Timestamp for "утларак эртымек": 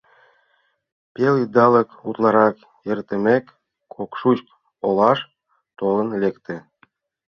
2.07-3.45